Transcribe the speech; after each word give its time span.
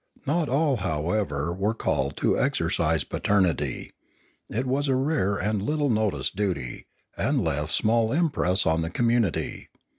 Not 0.25 0.49
all, 0.49 0.77
however, 0.77 1.53
were 1.53 1.75
called 1.75 2.13
on 2.13 2.15
to 2.15 2.39
exercise 2.39 3.03
paternity; 3.03 3.91
it 4.49 4.65
was 4.65 4.87
a 4.87 4.95
rare 4.95 5.35
and 5.37 5.61
little 5.61 5.91
noticed 5.91 6.35
duty, 6.35 6.87
and 7.15 7.43
left 7.43 7.71
small 7.71 8.11
im 8.11 8.31
press 8.31 8.65
on 8.65 8.81
the 8.81 8.89
community. 8.89 9.69